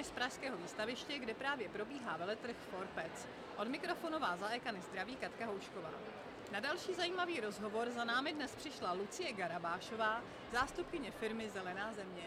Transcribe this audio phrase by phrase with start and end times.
[0.00, 3.28] vámi z Pražského výstaviště, kde právě probíhá veletrh Forpec.
[3.56, 5.90] Od mikrofonová za Ekany zdraví Katka Houšková.
[6.52, 12.22] Na další zajímavý rozhovor za námi dnes přišla Lucie Garabášová, zástupkyně firmy Zelená země.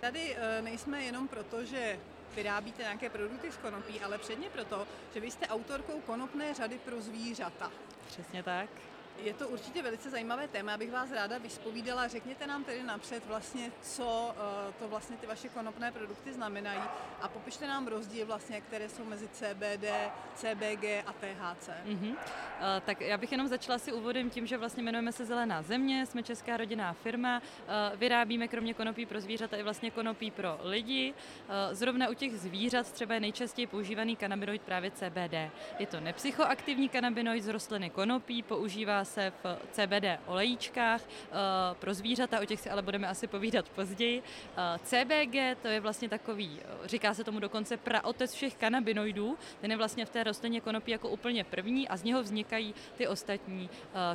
[0.00, 2.00] Tady eh, nejsme jenom proto, že
[2.34, 7.00] vyrábíte nějaké produkty z konopí, ale předně proto, že vy jste autorkou konopné řady pro
[7.00, 7.70] zvířata.
[8.08, 8.70] Přesně tak.
[9.18, 12.08] Je to určitě velice zajímavé téma, abych vás ráda vyspovídala.
[12.08, 16.80] Řekněte nám tedy napřed vlastně, co eh, to vlastně ty vaše konopné produkty znamenají
[17.20, 19.84] a popište nám rozdíl vlastně, které jsou mezi CBD,
[20.34, 21.68] CBG a THC.
[21.86, 22.10] Mm-hmm.
[22.10, 22.16] Uh,
[22.86, 26.22] tak já bych jenom začala si úvodem tím, že vlastně jmenujeme se Zelená země, jsme
[26.22, 31.14] česká rodinná firma, uh, vyrábíme kromě konopí pro zvířata i vlastně konopí pro lidi.
[31.72, 35.34] Zrovna u těch zvířat třeba je nejčastěji používaný kanabinoid právě CBD.
[35.78, 41.34] Je to nepsychoaktivní kanabinoid z rostliny konopí, používá se v CBD olejíčkách eh,
[41.78, 44.22] pro zvířata, o těch si ale budeme asi povídat později.
[44.22, 49.70] Eh, CBG to je vlastně takový, eh, říká se tomu dokonce praotec všech kanabinoidů, ten
[49.70, 53.70] je vlastně v té rostlině konopí jako úplně první a z něho vznikají ty ostatní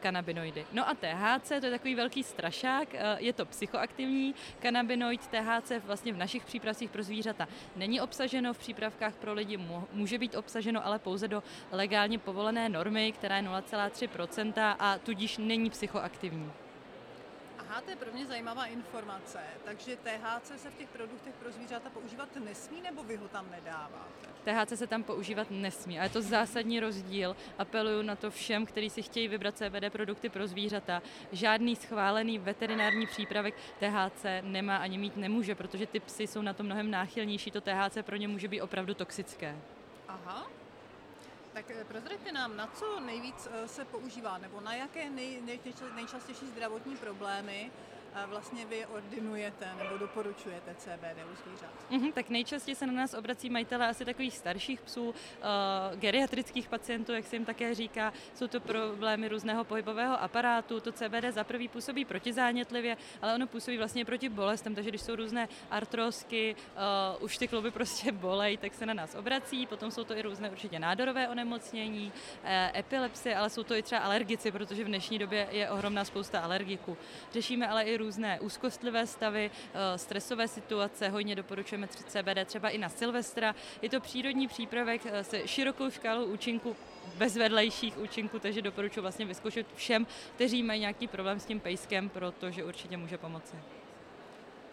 [0.00, 0.66] kanabinoidy.
[0.72, 6.16] No a THC to je takový velký strašák, je to psychoaktivní kanabinoid, THC vlastně v
[6.16, 9.58] našich přípravcích pro zvířata není obsaženo, v přípravkách pro lidi
[9.92, 15.70] může být obsaženo, ale pouze do legálně povolené normy, která je 0,3% a tudíž není
[15.70, 16.52] psychoaktivní.
[17.58, 19.38] Aha, to je pro mě zajímavá informace.
[19.64, 24.26] Takže THC se v těch produktech pro zvířata používat nesmí, nebo vy ho tam nedáváte?
[24.44, 27.36] THC se tam používat nesmí a je to zásadní rozdíl.
[27.58, 31.02] Apeluju na to všem, kteří si chtějí vybrat CBD produkty pro zvířata.
[31.32, 36.62] Žádný schválený veterinární přípravek THC nemá ani mít nemůže, protože ty psy jsou na to
[36.62, 37.50] mnohem náchylnější.
[37.50, 39.56] To THC pro ně může být opravdu toxické.
[40.08, 40.46] Aha,
[41.56, 45.42] tak eh, prozraďte nám, na co nejvíc eh, se používá, nebo na jaké nej,
[45.94, 47.70] nejčastější zdravotní problémy
[48.24, 51.70] vlastně vy ordinujete nebo doporučujete CBD u zvířat?
[51.90, 55.14] Mm-hmm, tak nejčastěji se na nás obrací majitele asi takových starších psů, uh,
[55.94, 58.12] geriatrických pacientů, jak se jim také říká.
[58.34, 60.80] Jsou to problémy různého pohybového aparátu.
[60.80, 65.16] To CBD za prvý působí protizánětlivě, ale ono působí vlastně proti bolestem, takže když jsou
[65.16, 66.56] různé artrosky,
[67.16, 69.66] uh, už ty kluby prostě bolej, tak se na nás obrací.
[69.66, 74.00] Potom jsou to i různé určitě nádorové onemocnění, uh, epilepsie, ale jsou to i třeba
[74.00, 76.96] alergici, protože v dnešní době je ohromná spousta alergiků.
[77.32, 78.05] Řešíme ale i různé
[78.40, 83.54] úzkostlivé stavy, eh, stresové situace, hojně doporučujeme CBD třeba i na Silvestra.
[83.82, 86.76] Je to přírodní přípravek eh, se širokou škálou účinku
[87.16, 92.08] bez vedlejších účinků, takže doporučuji vlastně vyzkoušet všem, kteří mají nějaký problém s tím pejskem,
[92.08, 93.56] protože určitě může pomoci.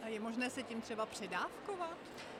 [0.03, 1.97] A je možné se tím třeba předávkovat?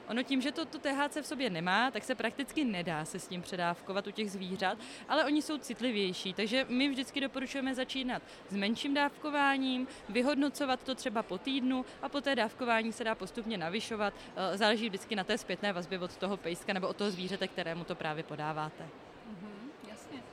[0.07, 3.27] Ono tím, že to, to THC v sobě nemá, tak se prakticky nedá se s
[3.27, 4.77] tím předávkovat u těch zvířat,
[5.09, 11.23] ale oni jsou citlivější, takže my vždycky doporučujeme začínat s menším dávkováním, vyhodnocovat to třeba
[11.23, 14.13] po týdnu a po té dávkování se dá postupně navyšovat.
[14.35, 17.83] Eh, záleží vždycky na té zpětné vazbě od toho pejska nebo od toho zvířete, kterému
[17.83, 18.83] to právě podáváte.
[18.83, 20.23] Mm-hmm, jasně.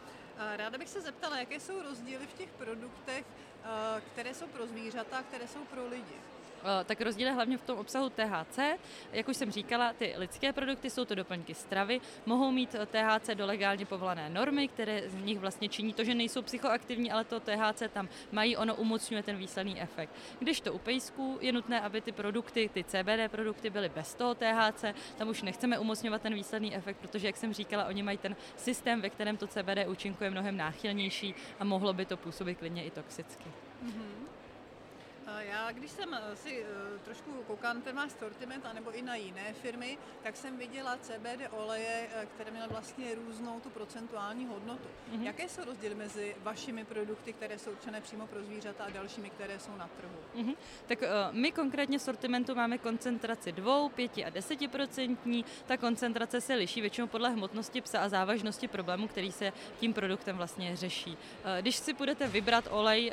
[0.56, 3.24] Ráda bych se zeptala, jaké jsou rozdíly v těch produktech,
[3.64, 6.29] eh, které jsou pro zvířata a které jsou pro lidi.
[6.64, 8.58] Eh, tak rozdíl je hlavně v tom obsahu THC.
[9.12, 13.34] Jak už jsem říkala, ty lidské produkty jsou to doplňky stravy, mohou mít eh, THC
[13.34, 17.40] do legálně povolené normy, které z nich vlastně činí to, že nejsou psychoaktivní, ale to
[17.40, 20.10] THC tam mají, ono umocňuje ten výsledný efekt.
[20.38, 24.34] Když to u pejsků je nutné, aby ty produkty, ty CBD produkty byly bez toho
[24.34, 24.84] THC,
[25.16, 29.00] tam už nechceme umocňovat ten výsledný efekt, protože, jak jsem říkala, oni mají ten systém,
[29.00, 33.48] ve kterém to CBD účinkuje mnohem náchylnější a mohlo by to působit klidně i toxicky.
[33.84, 34.39] Mm-hmm.
[35.38, 39.14] Já, když jsem eh, si eh, trošku koukal na ten váš sortiment, anebo i na
[39.14, 44.88] jiné firmy, tak jsem viděla CBD oleje, eh, které měly vlastně různou tu procentuální hodnotu.
[45.12, 45.22] Mm-hmm.
[45.22, 49.58] Jaké jsou rozdíly mezi vašimi produkty, které jsou určené přímo pro zvířata a dalšími, které
[49.58, 50.44] jsou na trhu?
[50.44, 50.56] Mm-hmm.
[50.86, 50.98] Tak
[51.30, 55.44] my konkrétně v sortimentu máme koncentraci 2, 5 a 10 procentní.
[55.66, 60.36] Ta koncentrace se liší většinou podle hmotnosti psa a závažnosti problému, který se tím produktem
[60.36, 61.16] vlastně řeší.
[61.60, 63.12] Když si budete vybrat olej,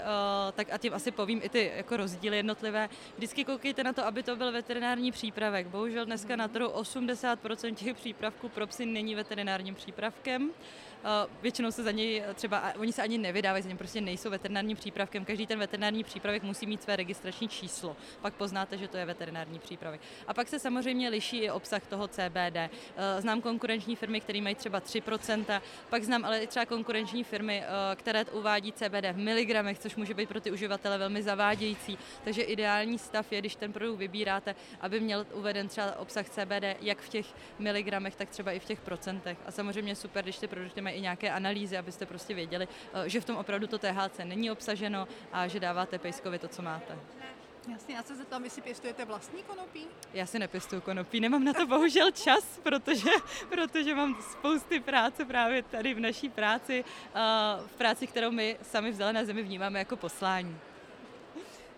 [0.54, 2.90] tak a tím asi povím i ty jako rozdíly jednotlivé.
[3.16, 5.68] Vždycky koukejte na to, aby to byl veterinární přípravek.
[5.68, 10.50] Bohužel dneska na trhu 80% těch přípravků pro psy není veterinárním přípravkem.
[11.42, 15.26] Většinou se za něj třeba, oni se ani nevydávají, za něj prostě nejsou veterinárním přípravkem.
[15.26, 17.96] Každý ten veterinární přípravek musí mít své registrační číslo.
[18.22, 20.02] Pak poznáte, že to je veterinární přípravek.
[20.28, 22.58] A pak se samozřejmě liší i obsah toho CBD.
[23.20, 27.64] Znám konkurenční firmy, které mají třeba 3%, pak znám ale i třeba konkurenční firmy,
[27.96, 31.87] které uvádí CBD v miligramech, což může být pro ty uživatele velmi zavádějící.
[32.24, 37.02] Takže ideální stav je, když ten produkt vybíráte, aby měl uveden třeba obsah CBD jak
[37.02, 37.26] v těch
[37.60, 39.38] miligramech, tak třeba i v těch procentech.
[39.46, 43.22] A samozřejmě super, když ty produkty mají i nějaké analýzy, abyste prostě věděli, eh, že
[43.22, 46.98] v tom opravdu to THC není obsaženo a že dáváte pejskovi to, co máte.
[47.72, 49.88] Jasně, já se zeptám, jestli pěstujete vlastní konopí?
[50.14, 53.10] Já si nepěstuju konopí, nemám na to bohužel čas, protože,
[53.50, 56.86] protože mám spousty práce právě tady v naší práci,
[57.66, 60.58] v práci, kterou my sami v Zelené zemi vnímáme jako poslání.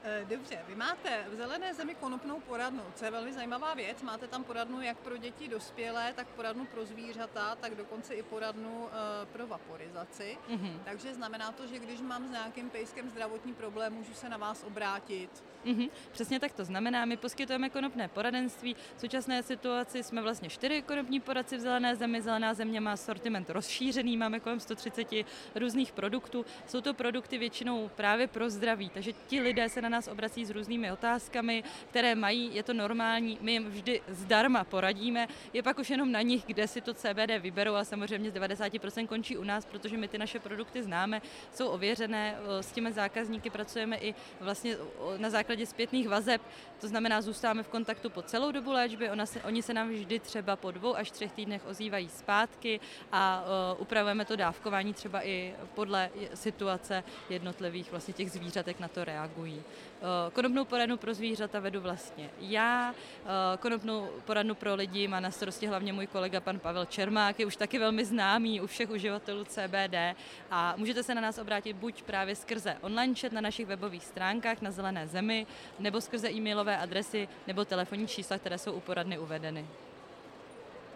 [0.09, 4.01] Eh, dobře, vy máte v Zelené zemi konopnou poradnu, co je velmi zajímavá věc.
[4.01, 8.83] Máte tam poradnu jak pro děti dospělé, tak poradnu pro zvířata, tak dokonce i poradnu
[8.83, 8.89] uh,
[9.31, 10.37] pro vaporizaci.
[10.49, 10.79] Mm-hmm.
[10.85, 14.63] Takže znamená to, že když mám s nějakým pejskem zdravotní problém, můžu se na vás
[14.63, 15.43] obrátit.
[15.65, 15.89] Mm-hmm.
[16.11, 17.05] Přesně tak to znamená.
[17.05, 18.75] My poskytujeme konopné poradenství.
[18.95, 22.21] V současné situaci jsme vlastně čtyři konopní poradci v Zelené zemi.
[22.21, 25.07] Zelená země má sortiment rozšířený, máme kolem 130
[25.55, 26.45] různých produktů.
[26.67, 30.49] Jsou to produkty většinou právě pro zdraví, takže ti lidé se na nás obrací s
[30.49, 35.89] různými otázkami, které mají, je to normální, my jim vždy zdarma poradíme, je pak už
[35.89, 39.65] jenom na nich, kde si to CBD vyberou a samozřejmě z 90% končí u nás,
[39.65, 41.21] protože my ty naše produkty známe,
[41.53, 44.75] jsou ověřené, s těmi zákazníky pracujeme i vlastně
[45.17, 46.41] na základě zpětných vazeb,
[46.81, 50.19] to znamená, zůstáváme v kontaktu po celou dobu léčby, ona se, oni se nám vždy
[50.19, 52.79] třeba po dvou až třech týdnech ozývají zpátky
[53.11, 53.43] a
[53.73, 59.63] uh, upravujeme to dávkování třeba i podle situace jednotlivých vlastně těch zvířatek na to reagují.
[60.01, 65.31] Eh, konopnou poradnu pro zvířata vedu vlastně já, eh, konopnou poradnu pro lidi má na
[65.31, 69.45] starosti hlavně můj kolega pan Pavel Čermák, je už taky velmi známý u všech uživatelů
[69.45, 70.15] CBD
[70.51, 74.61] a můžete se na nás obrátit buď právě skrze online chat na našich webových stránkách
[74.61, 75.47] na Zelené zemi,
[75.79, 79.67] nebo skrze e-mailové adresy nebo telefonní čísla, které jsou u poradny uvedeny.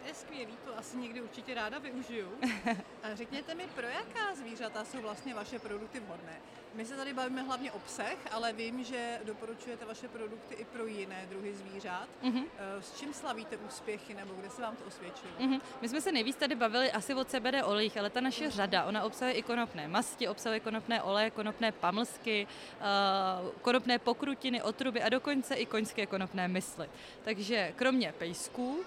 [0.01, 2.27] To je skvělý, to asi někdy určitě ráda využiju.
[3.03, 6.39] A řekněte mi, pro jaká zvířata jsou vlastně vaše produkty vhodné?
[6.75, 10.85] My se tady bavíme hlavně o psech, ale vím, že doporučujete vaše produkty i pro
[10.85, 12.07] jiné druhy zvířat.
[12.23, 12.43] Mm-hmm.
[12.79, 15.31] S čím slavíte úspěchy nebo kde se vám to osvědčilo?
[15.39, 15.61] Mm-hmm.
[15.81, 19.03] My jsme se nejvíc tady bavili asi o CBD olejích, ale ta naše řada, ona
[19.03, 22.47] obsahuje i konopné masti, obsahuje konopné oleje, konopné pamlsky,
[22.79, 26.89] uh, konopné pokrutiny, otruby a dokonce i koňské konopné mysly.
[27.23, 28.83] Takže kromě pejsků uh,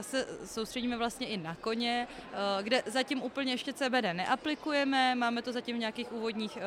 [0.00, 2.08] se soustředíme vlastně i na koně,
[2.62, 6.58] kde zatím úplně ještě CBD neaplikujeme, máme to zatím v nějakých úvodních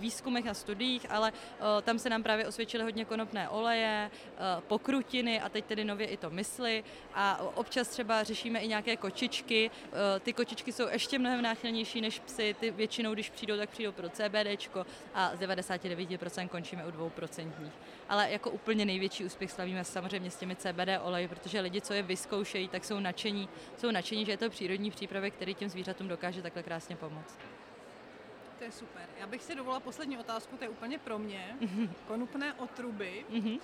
[0.00, 5.40] výzkumech a studiích, ale uh, tam se nám právě osvědčily hodně konopné oleje, uh, pokrutiny
[5.40, 9.70] a teď tedy nově i to mysli a občas třeba řešíme i nějaké kočičky.
[9.70, 13.92] Uh, ty kočičky jsou ještě mnohem náchylnější než psy, ty většinou, když přijdou, tak přijdou
[13.92, 14.68] pro CBD
[15.14, 17.70] a z 99% končíme u 2%.
[18.08, 22.02] Ale jako úplně největší úspěch slavíme samozřejmě s těmi CBD oleji, protože lidi, co je
[22.02, 26.42] vyzkoušejí, tak jsou nadšení, jsou nadšení, že je to přírodní přípravek, který těm zvířatům dokáže
[26.42, 27.38] takhle krásně pomoct.
[28.60, 29.02] To je super.
[29.20, 31.56] Já bych si dovolila poslední otázku, to je úplně pro mě.
[32.08, 33.24] Konupné otruby.
[33.30, 33.60] Mm-hmm.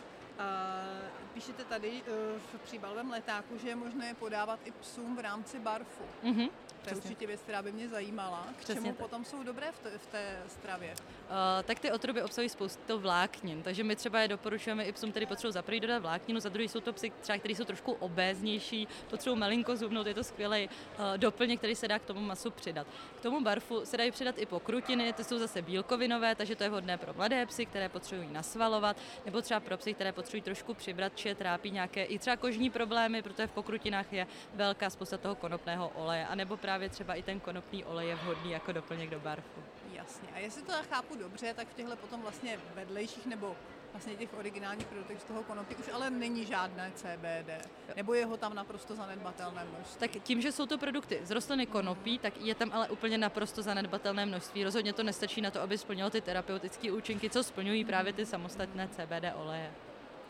[1.34, 2.02] Píšete tady uh,
[2.38, 6.04] v příbalovém letáku, že je možné podávat i psům v rámci barfu.
[6.24, 6.50] Mm-hmm.
[6.84, 8.46] To je určitě věc, která by mě zajímala.
[8.60, 8.96] K čemu tak.
[8.96, 10.90] potom jsou dobré v, t- v té stravě?
[10.90, 15.26] Uh, tak ty otruby obsahují spoustu vláknin, takže my třeba je doporučujeme i psům, který
[15.26, 18.88] potřebují za prvý dodat vlákninu, za druhý jsou to psy, třeba, který jsou trošku obéznější,
[19.10, 22.86] potřebují malinko zubnout, je to skvělý uh, doplněk, který se dá k tomu masu přidat.
[23.16, 26.70] K tomu barfu se dají přidat i pokrutiny, ty jsou zase bílkovinové, takže to je
[26.70, 31.16] vhodné pro mladé psy, které potřebují nasvalovat, nebo třeba pro psy, které potřebují trošku přibrat,
[31.16, 35.88] či trápí nějaké i třeba kožní problémy, protože v pokrutinách je velká spousta toho konopného
[35.88, 39.62] oleje, anebo právě třeba i ten konopný olej je vhodný jako doplněk do barfu.
[39.92, 40.28] Jasně.
[40.34, 43.56] A jestli to já chápu dobře, tak v těchto potom vlastně vedlejších nebo
[43.92, 48.36] vlastně těch originálních produktů z toho konopí už ale není žádné CBD, nebo je ho
[48.36, 50.00] tam naprosto zanedbatelné množství.
[50.00, 53.62] Tak tím, že jsou to produkty z rostliny konopí, tak je tam ale úplně naprosto
[53.62, 54.64] zanedbatelné množství.
[54.64, 58.88] Rozhodně to nestačí na to, aby splnilo ty terapeutické účinky, co splňují právě ty samostatné
[58.88, 59.72] CBD oleje.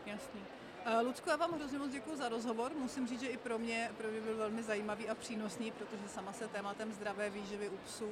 [0.07, 0.41] Jasný.
[0.85, 2.71] Eh, Lucko, já vám hrozně moc děkuji za rozhovor.
[2.75, 6.33] Musím říct, že i pro mě, pro mě byl velmi zajímavý a přínosný, protože sama
[6.33, 8.09] se tématem zdravé výživy u psů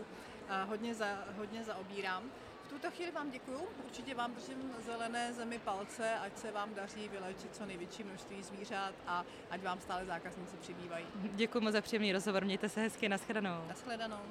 [0.49, 1.05] eh, hodně, za,
[1.37, 2.23] hodně zaobírám.
[2.65, 3.67] V tuto chvíli vám děkuji.
[3.85, 8.93] Určitě vám držím zelené zemi palce, ať se vám daří vylečit co největší množství zvířat
[9.07, 11.05] a ať vám stále zákazníci přibývají.
[11.15, 12.45] Děkuji moc za příjemný rozhovor.
[12.45, 13.09] Mějte se hezky.
[13.09, 13.67] Naschledanou.
[13.67, 14.21] Naschledanou.